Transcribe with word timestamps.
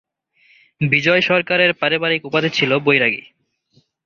বিজয় 0.81 1.21
সরকার-এর 1.21 1.73
পারিবারিক 1.73 2.21
উপাধি 2.25 2.49
ছিল 2.53 2.71
বৈরাগী। 2.79 3.23